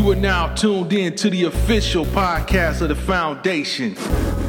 [0.00, 3.96] You are now tuned in to the official podcast of the foundation.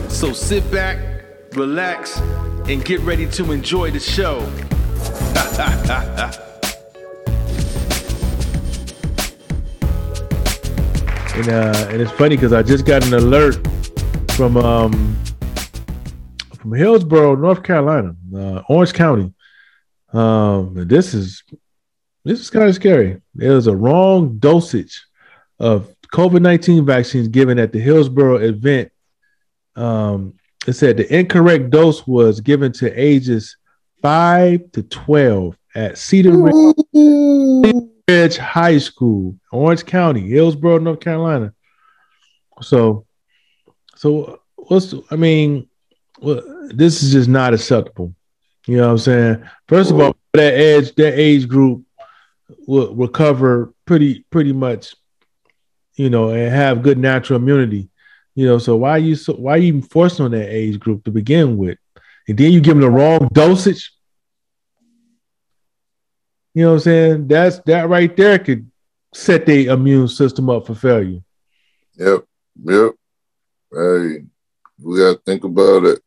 [0.08, 0.98] So sit back,
[1.58, 2.18] relax,
[2.70, 4.40] and get ready to enjoy the show.
[11.36, 13.56] and uh, and it's funny because I just got an alert
[14.32, 15.18] from um
[16.56, 19.34] from Hillsborough, North Carolina, uh, Orange County.
[20.14, 21.44] Um, this is
[22.24, 23.22] this is kind of scary.
[23.36, 25.08] There was a wrong dosage
[25.62, 28.92] of COVID nineteen vaccines given at the Hillsborough event.
[29.76, 30.34] Um,
[30.68, 33.56] it said the incorrect dose was given to ages
[34.02, 36.76] five to twelve at Cedar Ridge.
[38.10, 41.54] Ridge High School, Orange County, Hillsborough, North Carolina.
[42.62, 43.06] So,
[43.96, 45.70] so what's I mean,
[46.20, 48.14] well, this is just not acceptable.
[48.68, 49.50] You know what I'm saying?
[49.70, 51.86] First of all, that age that age group
[52.68, 54.94] will recover pretty pretty much,
[55.96, 57.90] you know, and have good natural immunity.
[58.36, 60.80] You know, so why are you so why are you even forcing on that age
[60.80, 61.78] group to begin with?
[62.28, 63.92] And then you give them the wrong dosage.
[66.54, 67.28] You know what I'm saying?
[67.28, 68.70] That's that right there could
[69.14, 71.22] set the immune system up for failure.
[71.96, 72.24] Yep.
[72.64, 72.92] Yep.
[73.74, 74.24] Hey,
[74.82, 76.00] we gotta think about it.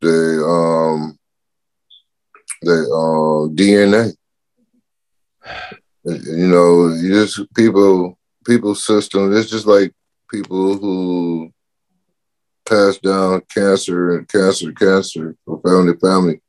[0.00, 1.18] The um
[2.62, 4.14] the uh, DNA.
[6.02, 9.92] You know, you just people people's system, it's just like
[10.30, 11.52] people who
[12.68, 16.40] pass down cancer and cancer, cancer from family to family.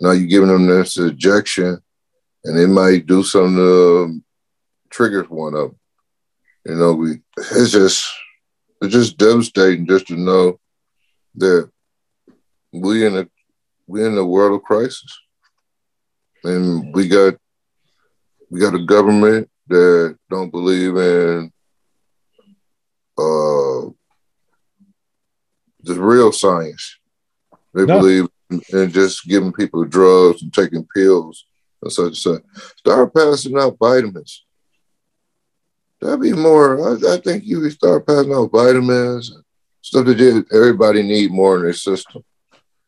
[0.00, 1.78] Now you're giving them this injection,
[2.44, 4.24] and it might do something to um,
[4.90, 5.78] trigger one of them.
[6.66, 8.06] You know, we it's just
[8.80, 10.58] it's just devastating just to know
[11.36, 11.70] that
[12.72, 13.28] we in a
[13.86, 15.18] we in a world of crisis,
[16.44, 17.34] and we got
[18.50, 21.52] we got a government that don't believe in
[23.16, 23.90] uh,
[25.82, 26.98] the real science.
[27.72, 28.00] They no.
[28.00, 28.28] believe
[28.72, 31.46] in just giving people drugs and taking pills
[31.82, 32.42] and such and such.
[32.78, 34.44] Start passing out vitamins.
[36.00, 36.90] That'd be more.
[36.90, 39.44] I, I think you would start passing out vitamins and
[39.82, 42.24] stuff that everybody need more in their system.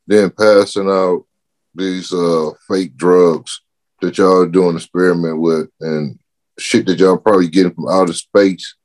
[0.07, 1.25] Then passing out
[1.75, 3.61] these uh, fake drugs
[4.01, 6.19] that y'all doing experiment with and
[6.59, 8.77] shit that y'all probably getting from outer space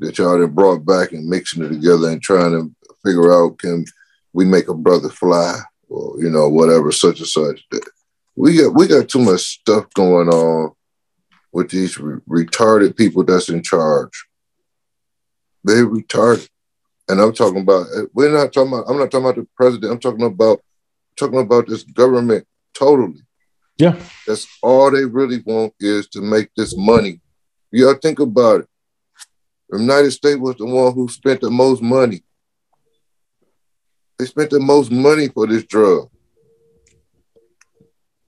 [0.00, 2.74] that y'all then brought back and mixing it together and trying to
[3.04, 3.84] figure out can
[4.32, 7.64] we make a brother fly or you know whatever such and such.
[8.36, 10.72] We got we got too much stuff going on
[11.52, 14.26] with these re- retarded people that's in charge.
[15.64, 16.48] They retarded,
[17.08, 17.86] and I'm talking about.
[18.14, 18.88] We're not talking about.
[18.88, 19.92] I'm not talking about the president.
[19.92, 20.60] I'm talking about
[21.16, 23.22] talking about this government totally.
[23.80, 23.96] Yeah,
[24.26, 27.20] that's all they really want is to make this money.
[27.70, 28.66] You gotta think about it.
[29.70, 32.22] The United States was the one who spent the most money
[34.20, 36.10] they spent the most money for this drug.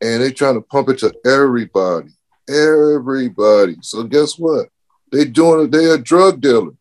[0.00, 2.08] And they're trying to pump it to everybody.
[2.48, 3.76] Everybody.
[3.82, 4.68] So guess what?
[5.12, 6.72] They doing it, they a drug dealer.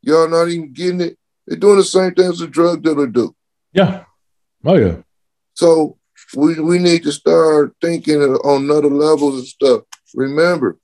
[0.00, 1.18] Y'all not even getting it.
[1.46, 3.36] They're doing the same thing as a drug dealer do.
[3.74, 4.04] Yeah.
[4.64, 4.96] Oh yeah.
[5.52, 5.98] So
[6.34, 9.82] we we need to start thinking on other levels and stuff.
[10.14, 10.78] Remember,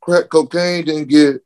[0.00, 1.42] crack cocaine didn't get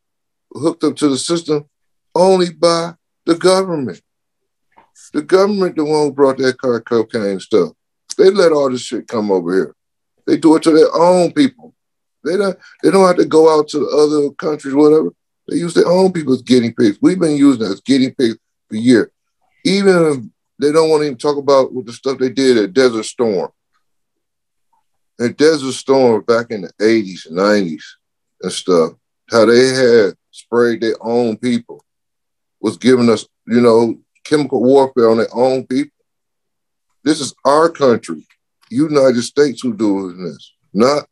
[0.53, 1.69] hooked up to the system
[2.15, 2.95] only by
[3.27, 4.01] the government.
[5.13, 7.73] The government, the one who brought that car cocaine stuff,
[8.17, 9.77] they let all this shit come over here.
[10.27, 11.75] They do it to their own people.
[12.25, 12.57] They don't.
[12.83, 15.13] They don't have to go out to other countries, whatever.
[15.49, 16.99] They use their own people as guinea pigs.
[17.03, 19.11] We've been using as guinea pigs for years.
[19.65, 23.03] Even they don't want to even talk about what the stuff they did at Desert
[23.03, 23.51] Storm.
[25.21, 27.83] At Desert Storm back in the 80s and 90s
[28.43, 28.93] and stuff,
[29.29, 31.85] how they had sprayed their own people
[32.61, 35.91] was giving us, you know, chemical warfare on their own people.
[37.03, 38.25] This is our country,
[38.71, 41.07] United States, who doing this, not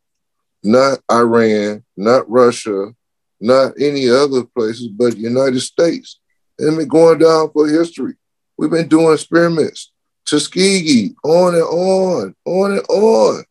[0.63, 2.93] not Iran, not Russia,
[3.41, 6.19] not any other places, but United States.
[6.57, 8.13] And been going down for history.
[8.61, 9.91] We've been doing experiments,
[10.27, 13.43] Tuskegee, on and on, on and on.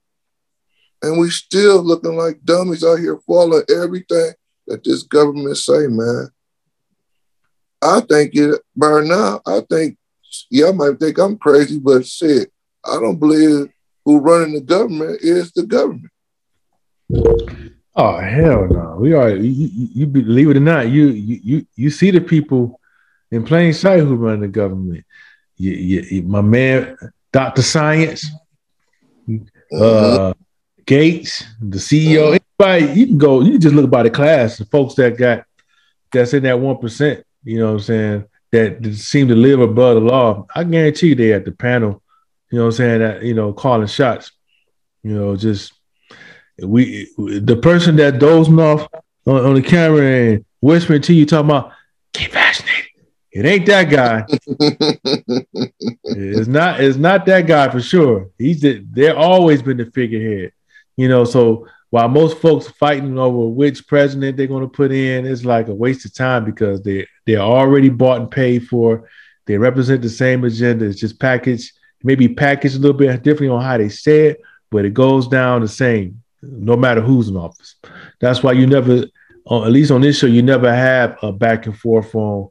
[1.02, 4.30] And we still looking like dummies out here following everything
[4.68, 6.28] that this government say, man.
[7.82, 9.98] I think it by now, I think
[10.48, 12.52] y'all might think I'm crazy, but shit,
[12.86, 13.68] I don't believe
[14.04, 16.12] who running the government is the government.
[17.96, 18.96] Oh hell no!
[19.00, 22.79] We are you, you, you believe it or not, you you you see the people
[23.30, 25.04] in plain sight who run the government.
[25.56, 26.96] You, you, my man,
[27.32, 28.26] Doctor Science,
[29.78, 30.32] uh.
[30.86, 34.64] Gates, the CEO, by you can go, you can just look by the class, the
[34.64, 35.44] folks that got
[36.12, 39.60] that's in that one percent, you know what I'm saying, that, that seem to live
[39.60, 40.46] above the law.
[40.54, 42.02] I guarantee they at the panel,
[42.50, 44.32] you know what I'm saying, that you know, calling shots.
[45.02, 45.72] You know, just
[46.62, 48.88] we the person that dozing off
[49.26, 51.72] on, on the camera and whispering to you talking about
[52.12, 52.69] get vaccinated.
[53.32, 54.24] It ain't that guy.
[56.04, 56.80] it's not.
[56.80, 58.30] It's not that guy for sure.
[58.38, 60.52] He's the, they're always been the figurehead.
[60.96, 65.26] You know, so while most folks fighting over which president they're going to put in,
[65.26, 69.08] it's like a waste of time because they they're already bought and paid for.
[69.46, 70.86] They represent the same agenda.
[70.86, 71.72] It's just packaged,
[72.02, 74.40] maybe packaged a little bit differently on how they say it,
[74.70, 77.76] but it goes down the same, no matter who's in office.
[78.20, 79.04] That's why you never,
[79.48, 82.50] uh, at least on this show, you never have a back and forth on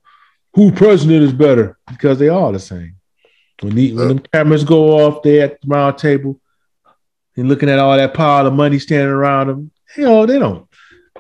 [0.60, 2.96] who president is better because they are the same.
[3.62, 6.38] When the when the cameras go off there at the round table,
[7.38, 10.68] and looking at all that pile of money standing around them, you know, they don't.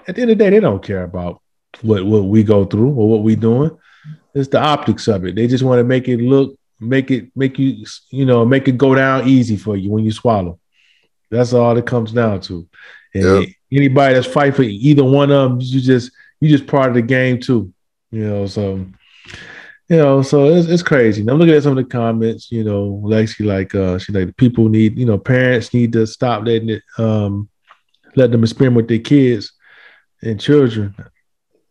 [0.06, 1.42] At the end of the day, they don't care about
[1.82, 3.72] what what we go through or what we doing.
[4.34, 5.36] It's the optics of it.
[5.36, 8.78] They just want to make it look, make it, make you, you know, make it
[8.78, 10.60] go down easy for you when you swallow.
[11.32, 12.68] That's all it comes down to.
[13.14, 13.50] And yep.
[13.72, 16.12] anybody that's fight for either one of them, you just
[16.42, 17.74] you just part of the game too.
[18.12, 18.86] You know, so
[19.90, 21.22] you know, so it's, it's crazy.
[21.22, 24.38] And I'm looking at some of the comments, you know, Lexi like uh she like
[24.38, 27.50] people need, you know, parents need to stop letting it um
[28.16, 29.52] let them experiment with their kids
[30.22, 30.96] and children.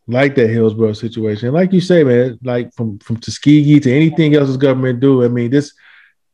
[0.09, 1.53] Like that Hillsborough situation.
[1.53, 5.23] Like you say, man, like from from Tuskegee to anything else the government do.
[5.23, 5.73] I mean, this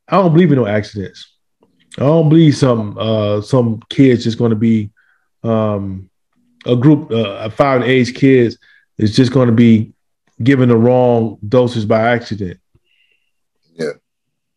[0.08, 1.32] I don't believe in no accidents.
[1.98, 4.90] I don't believe some uh some kids just gonna be
[5.42, 6.08] um
[6.64, 8.56] a group uh five age kids
[8.96, 9.93] is just gonna be
[10.42, 12.58] given the wrong doses by accident.
[13.74, 13.92] Yeah.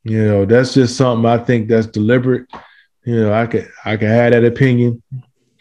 [0.04, 2.48] You know, that's just something I think that's deliberate.
[3.04, 5.02] You know, I could I could have that opinion,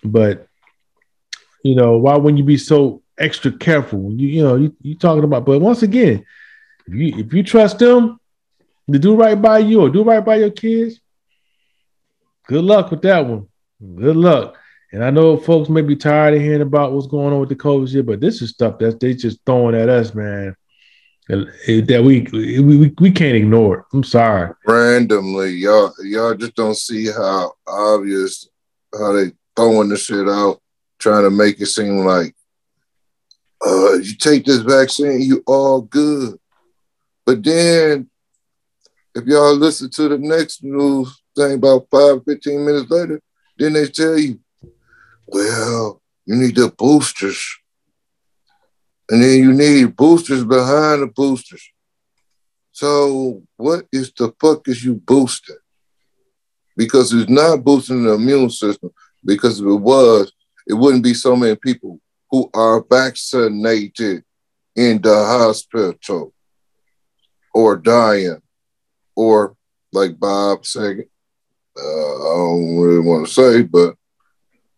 [0.04, 0.46] but
[1.62, 5.24] you know, why wouldn't you be so extra careful you you know you you talking
[5.24, 5.44] about?
[5.44, 6.24] But once again,
[6.86, 8.20] if you if you trust them
[8.90, 11.00] to do right by you or do right by your kids,
[12.46, 13.48] good luck with that one.
[13.80, 14.56] Good luck.
[14.92, 17.56] And I know folks may be tired of hearing about what's going on with the
[17.56, 20.54] COVID shit, but this is stuff that they just throwing at us, man.
[21.28, 23.84] That we we, we can't ignore it.
[23.92, 24.52] I'm sorry.
[24.64, 28.48] Randomly, y'all y'all just don't see how obvious
[28.94, 30.60] how they throwing the shit out,
[31.00, 32.32] trying to make it seem like
[33.66, 36.38] uh you take this vaccine, you all good.
[37.24, 38.08] But then
[39.16, 43.20] if y'all listen to the next news thing about five, 15 minutes later,
[43.58, 44.38] then they tell you
[45.26, 47.58] well, you need the boosters.
[49.08, 51.62] And then you need boosters behind the boosters.
[52.72, 55.56] So what is the fuck is you boosting?
[56.76, 58.90] Because it's not boosting the immune system.
[59.24, 60.32] Because if it was,
[60.66, 62.00] it wouldn't be so many people
[62.30, 64.24] who are vaccinated
[64.74, 66.34] in the hospital
[67.54, 68.42] or dying
[69.14, 69.56] or
[69.92, 71.04] like Bob said,
[71.78, 73.94] uh, I don't really want to say, but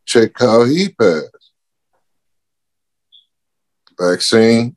[0.08, 1.52] check how he passed.
[4.00, 4.76] Vaccine,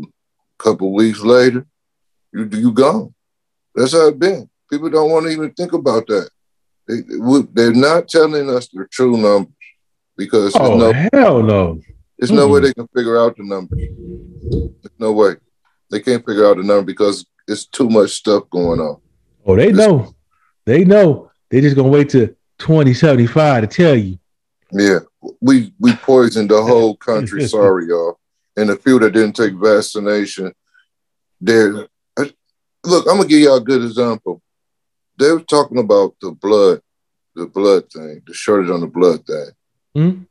[0.00, 0.06] a
[0.58, 1.66] couple weeks later,
[2.32, 3.14] you you gone.
[3.74, 4.48] That's how it been.
[4.70, 6.28] People don't want to even think about that.
[6.86, 7.00] They,
[7.52, 9.54] they're not telling us the true numbers
[10.16, 11.80] because oh no, hell no.
[12.18, 13.80] There's mm no way they can figure out the numbers.
[14.82, 15.34] There's no way
[15.90, 19.00] they can't figure out the number because it's too much stuff going on.
[19.46, 20.14] Oh, they it's, know.
[20.64, 21.30] They know.
[21.50, 24.18] They just gonna wait till 2075 to tell you.
[24.76, 24.98] Yeah,
[25.40, 27.46] we we poisoned the whole country.
[27.46, 28.18] Sorry, y'all.
[28.56, 30.52] And the few that didn't take vaccination,
[31.40, 31.86] there.
[32.86, 34.42] Look, I'm gonna give y'all a good example.
[35.18, 36.80] They were talking about the blood,
[37.34, 39.50] the blood thing, the shortage on the blood thing.
[39.96, 40.22] Mm-hmm.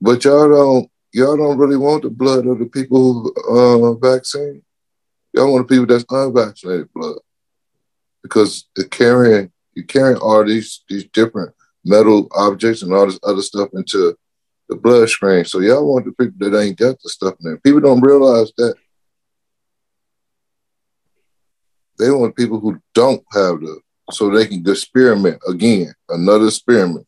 [0.00, 4.62] But y'all don't, y'all don't really want the blood of the people who uh, vaccine.
[5.34, 7.18] Y'all want the people that's unvaccinated blood
[8.22, 11.52] because the carrying, you carrying all these these different
[11.88, 14.16] metal objects and all this other stuff into
[14.68, 15.44] the bloodstream.
[15.44, 17.58] So y'all want the people that ain't got the stuff in there.
[17.58, 18.74] People don't realize that.
[21.98, 23.80] They want people who don't have the
[24.10, 27.06] so they can experiment again, another experiment.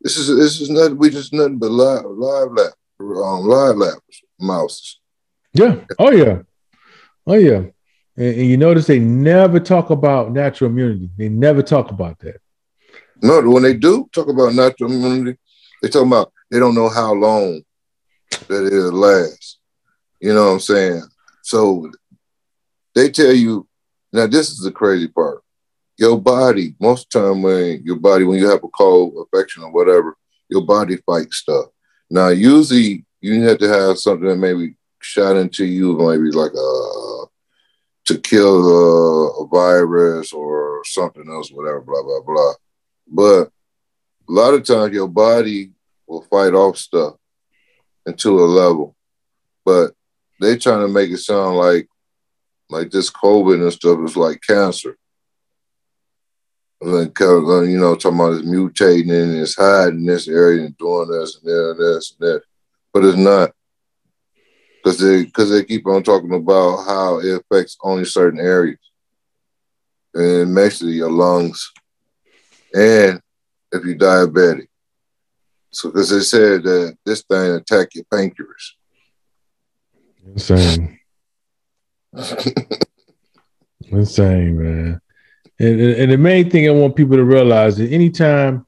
[0.00, 0.98] This is this is nothing.
[0.98, 3.98] We just nothing but live live lab, um, live lab
[4.38, 5.00] mouses.
[5.52, 5.76] Yeah.
[5.98, 6.40] Oh yeah.
[7.26, 7.62] Oh yeah.
[8.16, 11.10] And, and you notice they never talk about natural immunity.
[11.16, 12.40] They never talk about that.
[13.20, 15.38] No, when they do talk about natural immunity,
[15.82, 17.62] they talk about they don't know how long
[18.48, 19.58] that it'll last.
[20.20, 21.02] You know what I'm saying?
[21.42, 21.90] So
[22.94, 23.66] they tell you
[24.12, 25.42] now this is the crazy part.
[25.98, 29.64] Your body, most of the time when your body, when you have a cold infection
[29.64, 30.16] or whatever,
[30.48, 31.66] your body fight stuff.
[32.10, 37.24] Now, usually you have to have something that maybe shot into you, maybe like a
[38.06, 42.52] to kill a, a virus or something else, whatever, blah blah blah.
[43.10, 43.48] But
[44.28, 45.72] a lot of times your body
[46.06, 47.14] will fight off stuff
[48.06, 48.94] into a level,
[49.64, 49.92] but
[50.40, 51.88] they trying to make it sound like
[52.70, 54.96] like this COVID and stuff is like cancer.
[56.80, 60.76] Like uh, you know, talking about it's mutating and it's hiding in this area and
[60.78, 62.42] doing this and there and this and that,
[62.92, 63.50] but it's not.
[64.76, 68.78] Because they because they keep on talking about how it affects only certain areas,
[70.14, 71.72] and it mostly your lungs,
[72.74, 73.20] and
[73.72, 74.68] if you're diabetic.
[75.70, 78.76] So because they said that this thing attack your pancreas.
[80.26, 80.98] Insane.
[83.90, 85.00] Insane, man.
[85.60, 88.66] And, and the main thing I want people to realize is anytime,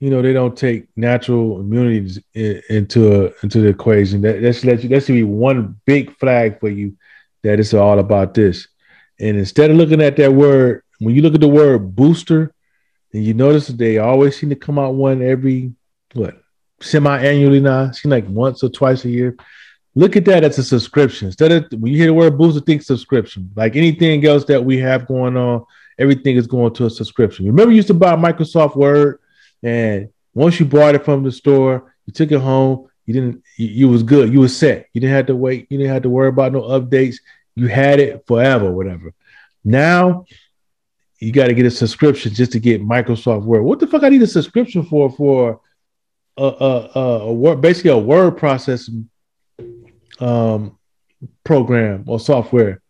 [0.00, 4.82] you know, they don't take natural immunities into a, into the equation, that that's that
[4.82, 6.96] that should be one big flag for you
[7.42, 8.68] that it's all about this.
[9.20, 12.52] And instead of looking at that word, when you look at the word booster,
[13.16, 15.72] and you notice they always seem to come out one every
[16.12, 16.36] what
[16.82, 19.34] semi-annually now, seem like once or twice a year.
[19.94, 21.28] Look at that as a subscription.
[21.28, 23.50] Instead of when you hear the word booster, think subscription.
[23.56, 25.64] Like anything else that we have going on,
[25.98, 27.46] everything is going to a subscription.
[27.46, 29.18] Remember, you used to buy Microsoft Word,
[29.62, 32.86] and once you bought it from the store, you took it home.
[33.06, 33.42] You didn't.
[33.56, 34.30] You, you was good.
[34.30, 34.88] You was set.
[34.92, 35.68] You didn't have to wait.
[35.70, 37.16] You didn't have to worry about no updates.
[37.54, 39.14] You had it forever, whatever.
[39.64, 40.26] Now
[41.18, 43.62] you got to get a subscription just to get Microsoft Word.
[43.62, 45.10] What the fuck I need a subscription for?
[45.10, 45.60] For
[46.36, 49.08] a a, a, word, basically a word processing
[50.20, 50.78] um,
[51.44, 52.82] program or software.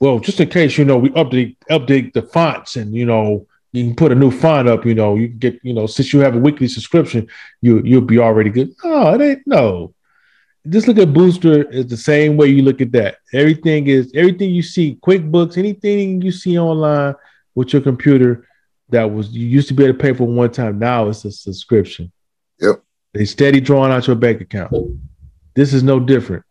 [0.00, 3.84] Well, just in case you know, we update update the fonts, and you know, you
[3.84, 4.86] can put a new font up.
[4.86, 7.28] You know, you can get you know, since you have a weekly subscription,
[7.60, 8.74] you you'll be already good.
[8.84, 9.94] No, it ain't no.
[10.68, 13.16] Just look at Booster is the same way you look at that.
[13.32, 17.14] Everything is everything you see, QuickBooks, anything you see online
[17.58, 18.46] with your computer
[18.88, 20.78] that was you used to be able to pay for one time.
[20.78, 22.12] Now it's a subscription.
[22.60, 22.84] Yep.
[23.12, 24.72] They steady drawing out your bank account.
[25.54, 26.44] This is no different.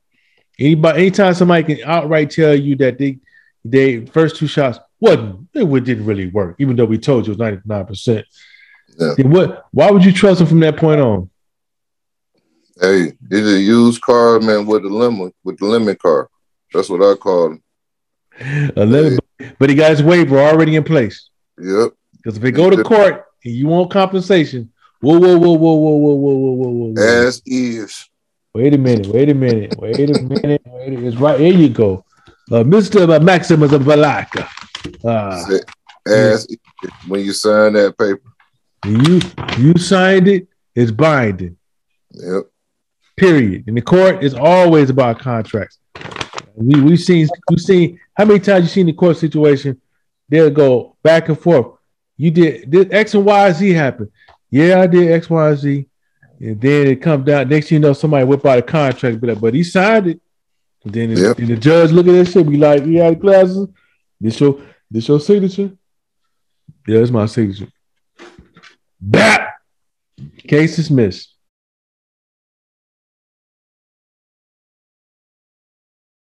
[0.60, 3.20] Anybody, anytime somebody can outright tell you that they,
[3.64, 7.38] they first two shots wasn't, it didn't really work, even though we told you it
[7.38, 8.26] was ninety nine percent.
[9.20, 9.66] What?
[9.72, 11.30] Why would you trust them from that point on?
[12.82, 16.30] Hey, he's a used car man with the lemon with the lemon car.
[16.74, 17.64] That's what I call him.
[18.76, 19.20] A lemon.
[19.60, 21.30] But he got his waiver already in place.
[21.60, 21.94] Yep.
[22.18, 25.96] Because if they go to court and you want compensation, whoa, whoa, whoa, whoa, whoa,
[25.96, 27.02] whoa, whoa, whoa, whoa, whoa.
[27.02, 28.10] As is.
[28.54, 31.08] Wait a minute, wait a minute, wait a minute, wait a.
[31.08, 32.04] It's right here you go.
[32.52, 33.22] Uh, Mr.
[33.24, 34.48] Maximus of Balaka.
[35.04, 35.58] Uh,
[36.08, 36.90] As yeah.
[37.08, 38.22] when you sign that paper.
[38.86, 39.20] You
[39.58, 41.58] you signed it, it's binding.
[42.12, 42.44] Yep.
[43.18, 43.66] Period.
[43.68, 45.78] And the court is always about contracts.
[46.58, 49.80] We we've seen we've seen how many times you seen the court situation,
[50.28, 51.78] they'll go back and forth.
[52.18, 54.12] You did did X and Y Z happen.
[54.50, 55.86] Yeah, I did X, Y, Z.
[56.40, 57.50] And then it comes down.
[57.50, 60.22] Next, thing you know, somebody whip out a contract, but but he signed it.
[60.84, 61.38] And then, yep.
[61.38, 63.68] and the judge look at that shit, be like, "You had glasses?
[64.20, 65.72] This your this your signature?
[66.88, 67.68] Yeah, it's my signature."
[69.00, 69.54] Bat
[70.48, 71.34] case dismissed.